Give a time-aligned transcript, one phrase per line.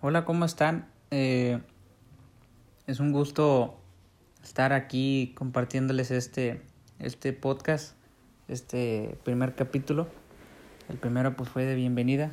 [0.00, 0.86] Hola, ¿cómo están?
[1.10, 1.60] Eh,
[2.86, 3.80] es un gusto
[4.44, 6.62] estar aquí compartiéndoles este,
[7.00, 7.96] este podcast,
[8.46, 10.06] este primer capítulo.
[10.88, 12.30] El primero pues fue de bienvenida.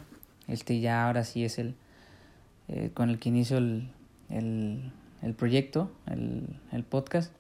[0.48, 1.74] Este ya ahora sí es el
[2.68, 3.90] eh, con el que inicio el,
[4.30, 4.92] el,
[5.24, 7.34] el proyecto, el, el, podcast.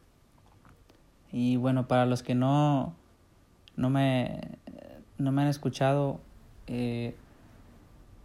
[1.32, 2.96] Y bueno, para los que no,
[3.76, 4.58] no, me,
[5.20, 6.20] no me han escuchado,
[6.66, 7.14] eh,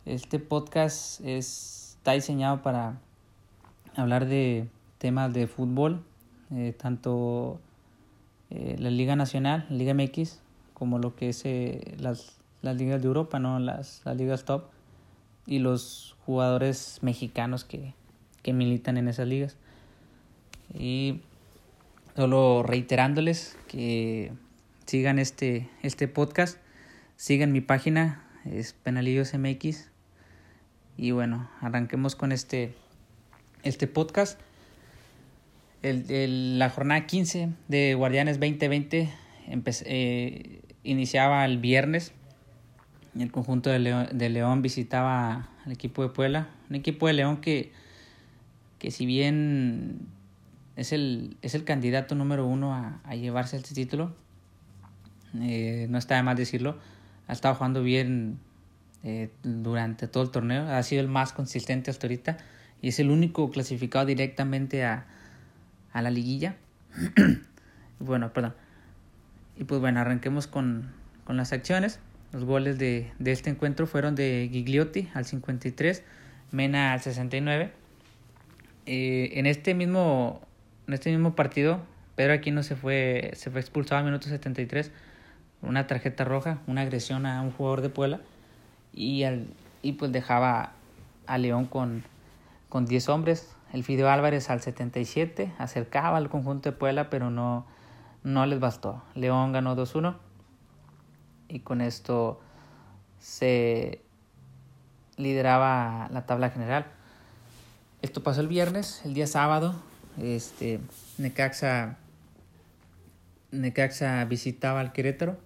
[0.07, 2.99] este podcast es está diseñado para
[3.95, 6.03] hablar de temas de fútbol,
[6.51, 7.61] eh, tanto
[8.49, 10.41] eh, la Liga Nacional, Liga MX,
[10.73, 13.59] como lo que es eh, las, las ligas de Europa, ¿no?
[13.59, 14.65] las, las ligas top,
[15.47, 17.93] y los jugadores mexicanos que,
[18.43, 19.59] que militan en esas ligas.
[20.73, 21.21] Y
[22.17, 24.33] solo reiterándoles que
[24.87, 26.57] sigan este, este podcast,
[27.17, 29.91] sigan mi página, es Penalillos MX,
[31.01, 32.75] y bueno, arranquemos con este,
[33.63, 34.39] este podcast.
[35.81, 39.09] El, la jornada 15 de Guardianes 2020
[39.87, 42.13] eh, iniciaba el viernes.
[43.19, 46.51] El conjunto de León, de León visitaba al equipo de Puebla.
[46.69, 47.73] Un equipo de León que,
[48.79, 50.01] que si bien
[50.77, 54.15] es el, es el candidato número uno a, llevarse este título,
[55.41, 56.77] eh, no está de más decirlo,
[57.27, 58.39] ha estado jugando bien
[59.03, 60.69] eh, durante todo el torneo.
[60.69, 62.39] Ha sido el más consistente hasta ahorita
[62.83, 65.07] y es el único clasificado directamente a,
[65.93, 66.57] a la liguilla.
[67.99, 68.55] bueno, perdón.
[69.57, 70.91] Y pues bueno, arranquemos con,
[71.25, 72.01] con las acciones.
[72.33, 76.05] Los goles de, de, este encuentro fueron de Gigliotti al 53,
[76.53, 77.73] Mena al 69.
[78.87, 80.41] Eh, en este mismo
[80.91, 81.81] en este mismo partido,
[82.17, 84.91] Pedro Aquino se fue, se fue expulsado al minuto 73
[85.63, 88.21] una tarjeta roja, una agresión a un jugador de Puebla
[88.93, 89.47] y, al,
[89.83, 90.73] y pues dejaba
[91.27, 92.05] a León con,
[92.69, 93.55] con 10 hombres.
[93.73, 97.67] El Fideo Álvarez al 77 acercaba al conjunto de Puebla, pero no,
[98.25, 99.03] no les bastó.
[99.15, 100.17] León ganó 2-1
[101.49, 102.41] y con esto
[103.19, 104.01] se
[105.17, 106.87] lideraba la tabla general.
[108.03, 109.75] Esto pasó el viernes, el día sábado,
[110.19, 110.81] este
[111.19, 111.99] Necaxa
[113.51, 115.37] Necaxa visitaba al Querétaro.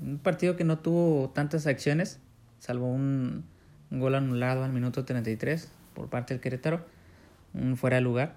[0.00, 2.18] Un partido que no tuvo tantas acciones,
[2.60, 3.44] salvo un,
[3.90, 6.86] gol anulado al minuto 33 por parte del Querétaro,
[7.54, 8.36] un fuera de lugar,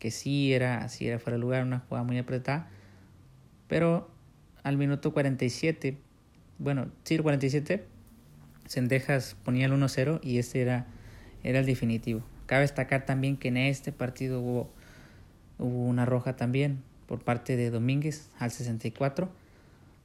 [0.00, 2.68] que sí era, sí era fuera de lugar, una jugada muy apretada,
[3.68, 4.10] pero
[4.64, 5.98] al minuto 47,
[6.58, 7.84] bueno, sí, el 47,
[8.66, 10.86] Sendejas ponía el 1-0 y este era,
[11.44, 12.22] era el definitivo.
[12.46, 14.70] Cabe destacar también que en este partido hubo,
[15.58, 19.30] hubo una roja también por parte de Domínguez al 64.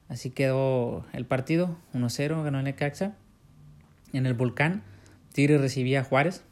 [0.08, 2.66] Así quedó el partido, 1-0, ganó el
[4.12, 4.82] en el volcán.
[5.32, 6.42] Tigre recibía a Juárez.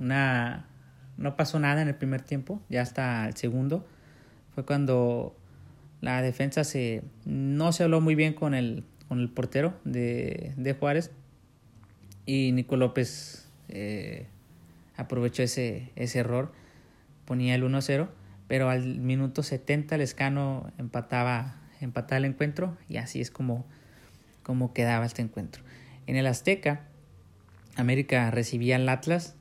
[0.00, 0.68] Una,
[1.16, 3.86] no pasó nada en el primer tiempo, ya hasta el segundo.
[4.54, 5.36] Fue cuando
[6.00, 10.74] la defensa se, no se habló muy bien con el, con el portero de, de
[10.74, 11.10] Juárez.
[12.26, 14.26] Y Nico López eh,
[14.96, 16.52] aprovechó ese, ese error.
[17.24, 18.08] Ponía el 1-0.
[18.46, 22.76] Pero al minuto 70 el Escano empataba, empataba el encuentro.
[22.88, 23.66] Y así es como,
[24.42, 25.62] como quedaba este encuentro.
[26.06, 26.86] En el Azteca
[27.78, 29.36] América recibía al Atlas.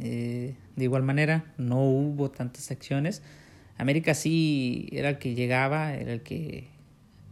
[0.00, 3.22] Eh, de igual manera, no hubo tantas acciones.
[3.76, 6.68] América sí era el que llegaba, era el que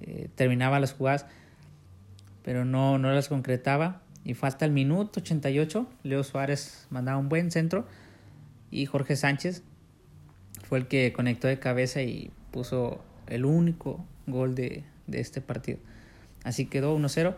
[0.02, 1.24] eh, terminaba las jugadas,
[2.44, 4.02] pero no, no las concretaba.
[4.22, 5.88] Y falta el minuto 88.
[6.02, 7.86] Leo Suárez mandaba un buen centro.
[8.70, 9.62] Y Jorge Sánchez
[10.62, 15.78] fue el que conectó de cabeza y puso el único gol de, de este partido.
[16.44, 17.34] Así quedó 1-0.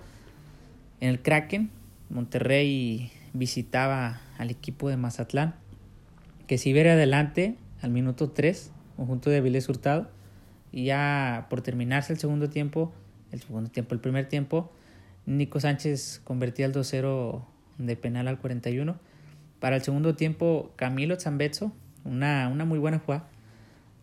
[1.00, 1.70] En el Kraken
[2.12, 5.54] Monterrey visitaba al equipo de Mazatlán,
[6.46, 10.10] que si viera adelante al minuto 3, conjunto de Vilés Hurtado,
[10.72, 12.92] y ya por terminarse el segundo tiempo,
[13.30, 14.70] el segundo tiempo, el primer tiempo,
[15.24, 17.44] Nico Sánchez convertía el 2-0
[17.78, 18.96] de penal al 41.
[19.58, 21.72] Para el segundo tiempo, Camilo Zambezzo,
[22.04, 23.28] una, una muy buena jugada,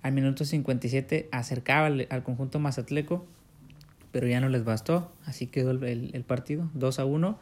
[0.02, 3.28] al minuto 57 acercaba al, al, conjunto mazatleco,
[4.12, 7.38] pero ya no les bastó, así quedó el, el, el partido, 2 a 1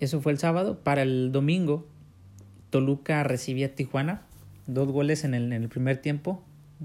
[0.00, 0.80] eso fue el sábado.
[0.82, 1.86] Para el domingo,
[2.70, 4.22] Toluca recibía a Tijuana.
[4.66, 6.42] Dos goles en el, en el primer tiempo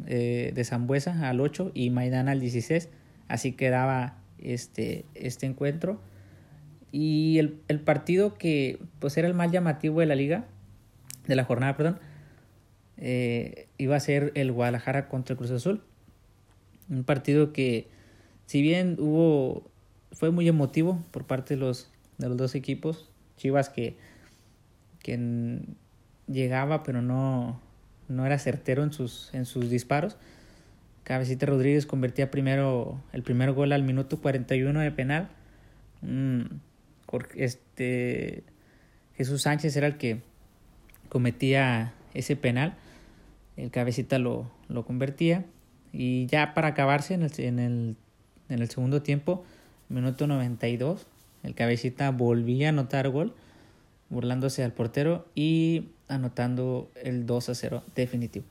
[0.07, 2.89] eh, de Zambuesa al 8 y Maidana al 16.
[3.27, 5.99] Así quedaba este, este encuentro.
[6.91, 10.45] Y el, el, partido que pues era el más llamativo de la liga,
[11.27, 11.99] de la jornada, perdón,
[12.97, 15.81] eh, iba a ser el Guadalajara contra el Cruz Azul.
[16.89, 17.87] Un partido que,
[18.45, 19.69] si bien hubo,
[20.11, 23.09] fue muy emotivo por parte de los, de los dos equipos.
[23.37, 23.97] Chivas que,
[24.99, 25.59] que
[26.27, 27.59] llegaba pero no,
[28.07, 30.17] no era certero en sus, en sus disparos.
[31.03, 35.29] Cabecita Rodríguez convertía primero el primer gol al minuto 41 de penal.
[37.35, 38.43] este,
[39.15, 40.21] Jesús Sánchez era el que
[41.09, 42.75] cometía ese penal.
[43.57, 45.45] El cabecita lo, lo convertía.
[45.91, 47.97] Y ya para acabarse en el, en el,
[48.49, 49.43] en el segundo tiempo,
[49.89, 51.05] minuto 92,
[51.43, 53.33] el cabecita volvía a anotar gol,
[54.09, 58.45] burlándose al portero y anotando el 2 a 0 definitivo.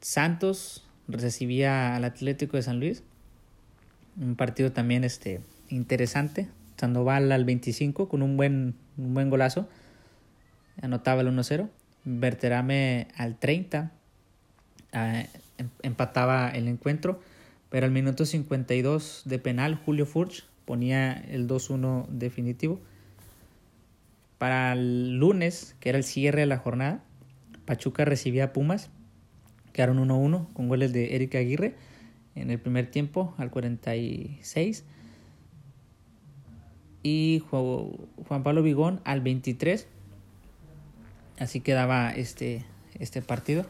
[0.00, 3.02] Santos recibía al Atlético de San Luis.
[4.20, 6.48] Un partido también este, interesante.
[6.76, 9.68] Sandoval al 25 con un buen, un buen golazo.
[10.80, 11.68] Anotaba el 1-0.
[12.04, 13.92] Berterame al 30
[14.92, 15.28] eh,
[15.58, 17.20] em, empataba el encuentro.
[17.70, 22.80] Pero al minuto 52 de penal, Julio Furch ponía el 2-1 definitivo.
[24.38, 27.04] Para el lunes, que era el cierre de la jornada,
[27.66, 28.88] Pachuca recibía a Pumas
[29.74, 31.74] Quedaron 1-1 con goles de Erika Aguirre
[32.34, 34.84] en el primer tiempo al 46
[37.02, 39.86] y Juan Pablo Vigón al 23.
[41.38, 42.64] Así quedaba este,
[42.98, 43.66] este partido.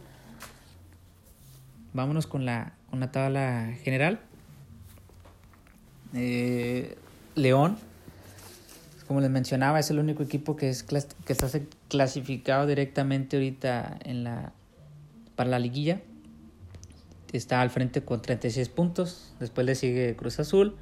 [1.94, 4.20] Vámonos con la, con la tabla general.
[6.14, 6.96] Eh,
[7.34, 7.76] León,
[9.06, 11.48] como les mencionaba, es el único equipo que, es, que está
[11.88, 13.98] clasificado directamente ahorita
[15.34, 16.00] para la liguilla.
[17.32, 19.34] Está al frente con 36 puntos.
[19.40, 20.76] Después le sigue Cruz Azul.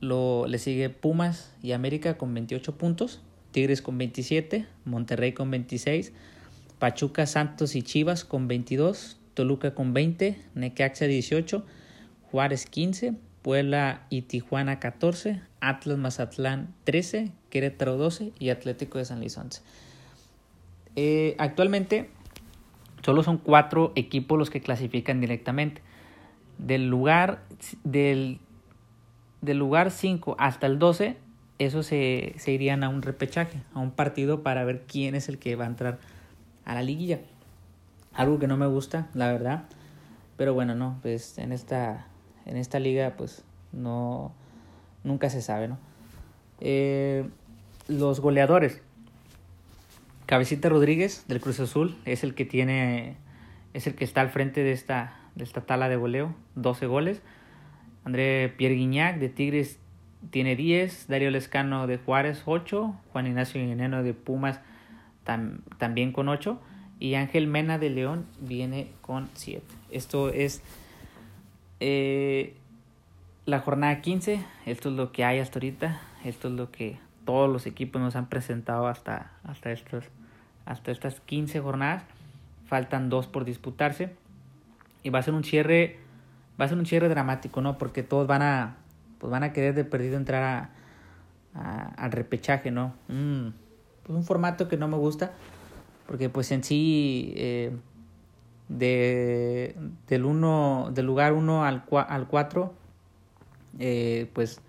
[0.00, 3.20] Le sigue Pumas y América con 28 puntos.
[3.52, 4.66] Tigres con 27.
[4.84, 6.12] Monterrey con 26.
[6.80, 9.18] Pachuca, Santos y Chivas con 22.
[9.34, 10.36] Toluca con 20.
[10.54, 11.64] Necaxa 18.
[12.30, 13.14] Juárez 15.
[13.42, 15.42] Puebla y Tijuana 14.
[15.60, 17.32] Atlas Mazatlán 13.
[17.50, 18.32] Querétaro 12.
[18.38, 19.62] Y Atlético de San Luis 11.
[20.94, 22.10] Eh, actualmente
[23.02, 25.82] Solo son cuatro equipos los que clasifican directamente.
[26.58, 27.42] Del lugar,
[27.82, 28.38] del,
[29.40, 31.16] del lugar 5 hasta el 12,
[31.58, 35.38] esos se, se irían a un repechaje, a un partido para ver quién es el
[35.38, 35.98] que va a entrar
[36.64, 37.18] a la liguilla.
[38.14, 39.64] Algo que no me gusta, la verdad.
[40.36, 42.06] Pero bueno, no, pues en esta,
[42.46, 44.32] en esta liga, pues no,
[45.04, 45.78] nunca se sabe, ¿no?
[46.60, 47.28] Eh,
[47.88, 48.82] los goleadores.
[50.26, 53.16] Cabecita Rodríguez del Cruz Azul es el que tiene,
[53.74, 57.22] es el que está al frente de esta, de esta tala de goleo, 12 goles.
[58.04, 59.78] André Pierre Guignac de Tigres
[60.30, 64.60] tiene 10, Darío Lescano de Juárez 8, Juan Ignacio Guineno de Pumas
[65.78, 66.60] también con 8
[66.98, 69.62] y Ángel Mena de León viene con 7.
[69.90, 70.62] Esto es
[71.82, 72.54] eh,
[73.44, 77.50] la jornada 15, esto es lo que hay hasta ahorita, esto es lo que todos
[77.50, 80.04] los equipos nos han presentado hasta, hasta estos
[80.64, 82.04] hasta estas 15 jornadas.
[82.66, 84.14] Faltan dos por disputarse.
[85.02, 85.98] Y va a ser un cierre.
[86.60, 87.78] Va a ser un cierre dramático, ¿no?
[87.78, 88.76] Porque todos van a.
[89.18, 90.70] Pues van a querer de perdido entrar
[91.54, 92.94] a, al repechaje, ¿no?
[93.06, 95.32] pues un formato que no me gusta.
[96.06, 97.32] Porque pues en sí.
[97.36, 97.76] Eh,
[98.68, 99.76] de,
[100.08, 102.74] del, uno, del lugar 1 al 4.
[103.78, 104.60] Eh, pues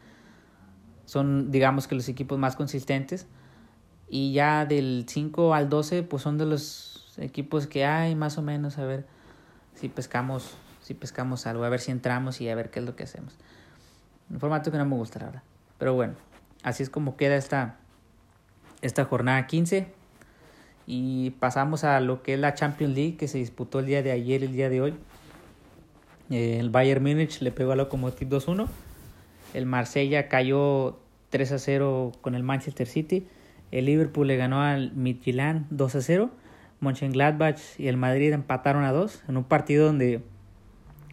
[1.06, 3.28] son digamos que los equipos más consistentes
[4.10, 8.42] y ya del 5 al 12, pues son de los equipos que hay más o
[8.42, 9.06] menos, a ver
[9.76, 12.96] si pescamos, si pescamos algo, a ver si entramos y a ver qué es lo
[12.96, 13.36] que hacemos.
[14.30, 15.44] Un formato que no me gusta, la verdad.
[15.78, 16.14] Pero bueno,
[16.64, 17.78] así es como queda esta,
[18.82, 19.92] esta jornada 15.
[20.86, 24.12] Y pasamos a lo que es la Champions League que se disputó el día de
[24.12, 24.94] ayer, el día de hoy.
[26.30, 28.68] El Bayern Múnich le pegó a Lokomotiv 2-1.
[29.54, 31.00] El Marsella cayó
[31.30, 33.28] 3 0 con el Manchester City.
[33.72, 36.30] El Liverpool le ganó al Midtjylland 2 a 0.
[36.80, 40.22] Mönchengladbach y el Madrid empataron a 2 en un partido donde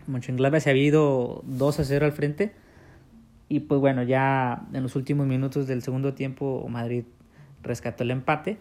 [0.07, 2.53] Mönchengladbach se había ido 2 a 0 al frente.
[3.49, 7.05] Y pues bueno, ya en los últimos minutos del segundo tiempo Madrid
[7.62, 8.59] rescató el empate.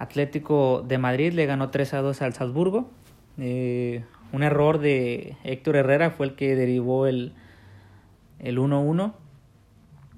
[0.00, 2.90] Atlético de Madrid le ganó 3 a 2 al Salzburgo.
[3.38, 7.34] Eh, un error de Héctor Herrera fue el que derivó el,
[8.40, 9.12] el 1-1.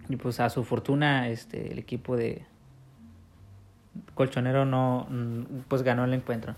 [0.08, 2.44] Y pues a su fortuna este, el equipo de,
[4.14, 5.06] Colchonero no
[5.68, 6.54] pues ganó el encuentro.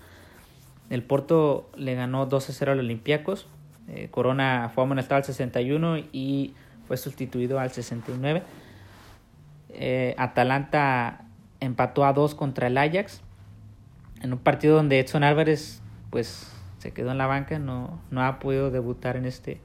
[0.90, 3.46] El Porto le ganó 2 a 0 al Olympiacos.
[3.88, 6.54] Eh, Corona fue amonestado al 61 y
[6.86, 8.42] fue sustituido al 69.
[9.70, 11.24] Eh, Atalanta
[11.64, 13.23] empató a 2 contra el Ajax
[14.23, 18.38] en un partido donde Edson Álvarez pues se quedó en la banca, no, no ha
[18.38, 19.61] podido debutar en este,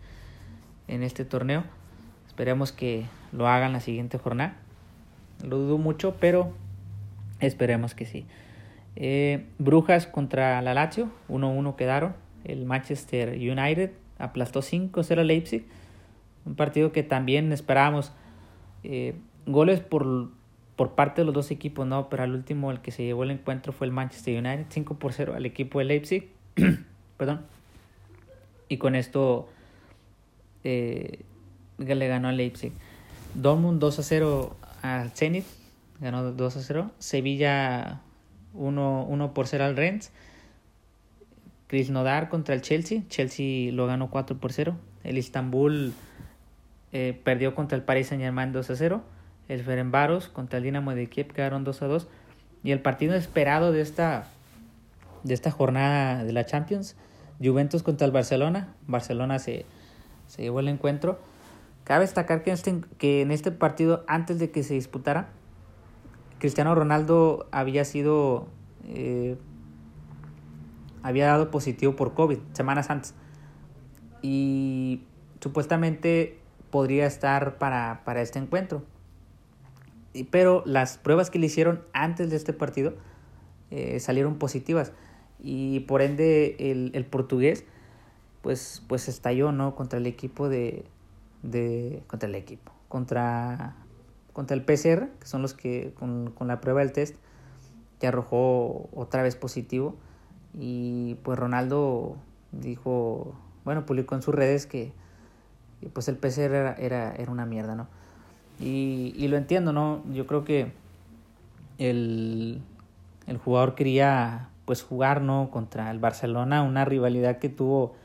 [0.88, 1.64] en este torneo.
[2.28, 4.56] Esperemos que lo hagan la siguiente jornada.
[5.44, 6.54] Lo dudo mucho, pero
[7.40, 8.26] Esperemos que sí.
[8.96, 12.16] Eh, Brujas contra la Lazio, 1-1 quedaron.
[12.44, 15.66] El Manchester United aplastó 5-0 a Leipzig.
[16.46, 18.12] Un partido que también esperábamos
[18.84, 19.16] eh,
[19.46, 20.32] goles por,
[20.80, 22.08] por parte de los dos equipos, ¿no?
[22.08, 25.12] Pero al último el que se llevó el encuentro fue el Manchester United, 5 por
[25.12, 26.30] 0 al equipo de Leipzig.
[27.18, 27.42] Perdón.
[28.70, 29.50] Y con esto
[30.64, 31.26] eh,
[31.80, 32.72] le ganó a Leipzig.
[33.34, 35.44] Dortmund 2 a 0 al Zenit,
[36.00, 36.92] ganó 2 a 0.
[36.98, 38.00] Sevilla
[38.54, 40.14] 1, 1 por 0 al Rennes.
[41.68, 43.02] Krasnodar contra el Chelsea.
[43.10, 44.78] Chelsea lo ganó 4 por 0.
[45.04, 45.92] El Istanbul
[46.94, 49.19] eh, perdió contra el Paris Saint Germain 2 a 0.
[49.50, 52.08] El Ferenbaros contra el Dinamo de Kiev quedaron 2 a 2.
[52.64, 54.28] Y el partido esperado de esta,
[55.24, 56.96] de esta jornada de la Champions,
[57.44, 58.74] Juventus contra el Barcelona.
[58.88, 59.66] Barcelona se,
[60.28, 61.20] se llevó el encuentro.
[61.84, 65.28] Cabe destacar que en, este, que en este partido, antes de que se disputara,
[66.38, 68.48] Cristiano Ronaldo había sido
[68.88, 69.36] eh,
[71.04, 73.14] había dado positivo por COVID semanas antes.
[74.22, 75.04] Y
[75.40, 76.40] supuestamente
[76.72, 78.84] podría estar para, para este encuentro.
[80.32, 82.94] Pero las pruebas que le hicieron antes de este partido
[83.72, 84.92] eh, salieron positivas.
[85.40, 87.64] Y por ende el, el, portugués
[88.42, 89.76] pues, pues estalló ¿no?
[89.76, 90.86] contra el equipo de,
[91.44, 92.04] de.
[92.08, 92.72] contra el equipo.
[92.88, 93.76] Contra,
[94.34, 97.16] contra el PCR, que son los que con, con la prueba del test,
[98.00, 99.96] que arrojó otra vez positivo
[100.54, 102.16] y pues Ronaldo
[102.52, 103.36] dijo,
[103.66, 104.92] bueno, publicó en sus redes que,
[105.94, 107.88] pues el PCR era, era, era, una mierda, ¿no?
[108.60, 110.04] Y, y, lo entiendo, ¿no?
[110.12, 110.72] Yo creo que
[111.78, 112.62] el,
[113.28, 115.50] el jugador quería pues jugar, ¿no?
[115.50, 117.96] Contra el Barcelona, una rivalidad que tuvo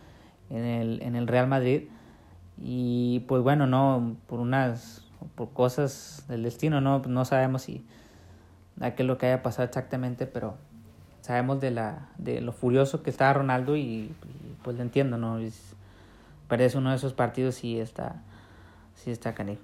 [0.51, 1.83] en el, en el Real Madrid.
[2.63, 4.17] Y pues bueno, ¿no?
[4.27, 7.01] Por unas, por cosas del destino, ¿no?
[7.01, 7.85] No sabemos si
[8.81, 10.57] qué es lo que haya pasado exactamente, pero
[11.21, 14.15] sabemos de la de lo furioso que está Ronaldo y,
[14.63, 15.39] pues le entiendo, ¿no?
[15.39, 15.75] Es,
[16.49, 18.23] parece uno de esos partidos y está,
[18.95, 19.63] sí está canijo.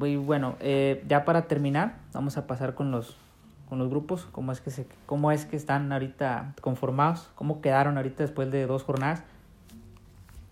[0.00, 3.16] Y bueno, eh, ya para terminar, vamos a pasar con los,
[3.68, 7.96] con los grupos, cómo es, que se, cómo es que están ahorita conformados, cómo quedaron
[7.96, 9.22] ahorita después de dos jornadas.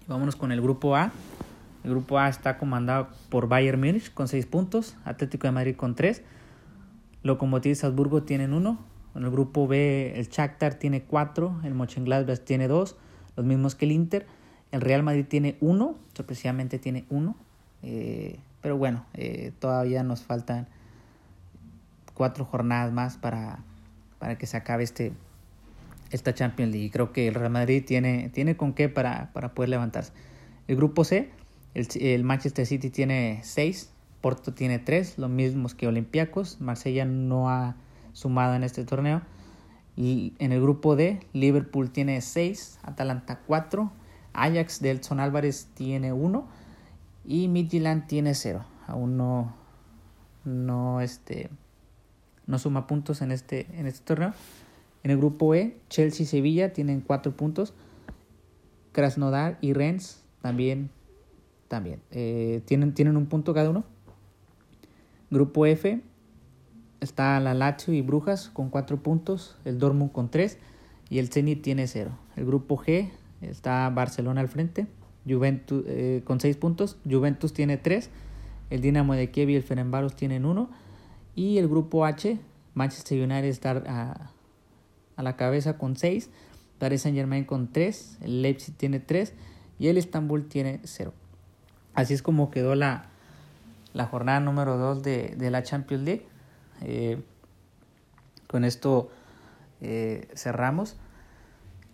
[0.09, 1.13] Vámonos con el grupo A.
[1.85, 5.95] El grupo A está comandado por Bayern Múnich con 6 puntos, Atlético de Madrid con
[5.95, 6.23] 3,
[7.23, 8.79] Lokomotiv Salzburgo tienen 1,
[9.17, 12.97] en el grupo B el Shakhtar tiene 4, el Mönchengladbach tiene 2,
[13.37, 14.27] los mismos que el Inter.
[14.73, 17.37] El Real Madrid tiene 1, sorpresivamente tiene 1.
[17.83, 20.67] Eh, pero bueno, eh, todavía nos faltan
[22.15, 23.61] cuatro jornadas más para,
[24.19, 25.13] para que se acabe este,
[26.11, 26.91] esta Champions League.
[26.91, 30.13] Creo que el Real Madrid tiene, tiene con qué para, para poder levantarse.
[30.67, 31.31] El grupo C,
[31.75, 36.61] el, Manchester City tiene 6, Porto tiene 3, los mismos que Olympiacos.
[36.61, 37.77] Marsella no ha
[38.15, 39.23] sumada en este torneo.
[39.95, 43.93] Y en el grupo D, Liverpool tiene 6, Atalanta 4,
[44.33, 46.66] Ajax de Elson Álvarez tiene 1
[47.27, 48.65] y Midtjylland tiene 0.
[48.87, 49.55] Aún no,
[50.45, 51.51] no, este,
[52.47, 54.33] no suma puntos en este, en este torneo.
[55.03, 57.75] En el grupo E, Chelsea y Sevilla tienen 4 puntos.
[58.93, 60.91] Krasnodar y Rennes también,
[61.69, 63.85] también eh, tienen, tienen un punto cada uno.
[65.31, 66.01] Grupo F,
[67.01, 70.59] está la Lazio y Brujas con 4 puntos, el Dortmund con 3
[71.11, 72.11] y el Zenit tiene 0.
[72.37, 74.87] El grupo G está Barcelona al frente,
[75.29, 78.11] Juventus eh, con 6 puntos, Juventus tiene 3,
[78.71, 80.71] el Dinamo de Kiev y el Fenerbahce tienen 1
[81.35, 82.39] y el grupo H,
[82.75, 84.31] Manchester United está a,
[85.17, 86.31] a la cabeza con 6,
[86.79, 89.35] Paris Saint Germain con 3, el Leipzig tiene 3
[89.79, 91.13] y el Istanbul tiene 0.
[91.95, 93.07] Así es como quedó la,
[93.95, 96.27] la jornada número 2 de, de la Champions League.
[96.83, 97.23] Eh,
[98.47, 99.11] con esto
[99.81, 100.97] eh, cerramos.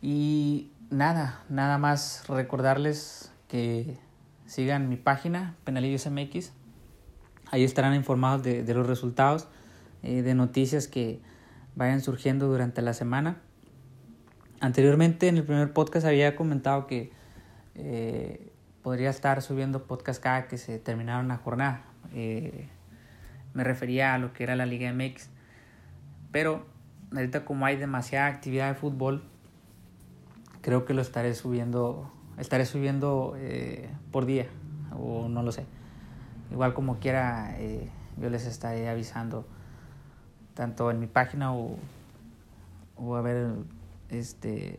[0.01, 3.99] Y nada, nada más recordarles que
[4.47, 6.53] sigan mi página, Penalillos MX.
[7.51, 9.49] Ahí estarán informados de, los resultados,
[10.03, 11.21] eh, de noticias que
[11.75, 13.41] vayan surgiendo durante la semana.
[14.61, 17.11] Anteriormente en el primer podcast había comentado que
[18.83, 21.85] podría estar subiendo podcast cada que se terminara una jornada
[23.55, 25.29] me refería a lo que era la Liga MX.
[26.31, 26.67] Pero
[27.15, 29.25] ahorita como hay demasiada actividad de fútbol,
[30.63, 34.47] creo que lo estaré subiendo, estaré subiendo eh, por día,
[34.97, 35.67] o no lo sé.
[36.51, 39.47] Igual como quiera, eh, yo les estaré avisando
[40.55, 41.77] tanto en mi página o,
[42.97, 43.53] o a ver,
[44.09, 44.79] este,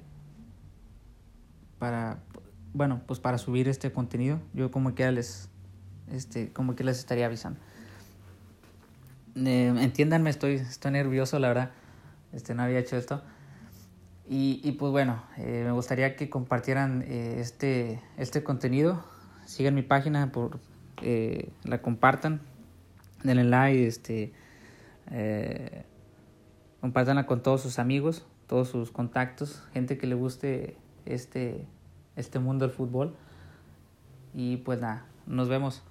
[1.80, 2.20] para,
[2.74, 5.50] bueno, pues para subir este contenido, yo como quiera les,
[6.12, 7.60] este, como que les estaría avisando.
[9.36, 11.72] Eh, entiéndanme, estoy, estoy nervioso, la verdad.
[12.32, 13.22] Este, no había hecho esto.
[14.27, 19.03] Y, y pues bueno, eh, me gustaría que compartieran eh, este, este contenido.
[19.46, 20.60] Sigan mi página, por,
[21.01, 22.42] eh, la compartan,
[23.24, 24.34] denle like, este,
[25.12, 25.84] eh,
[26.80, 31.68] compártanla con todos sus amigos, todos sus contactos, gente que le guste este,
[32.15, 33.15] este mundo del fútbol.
[34.34, 35.84] Y pues nada, nos vemos.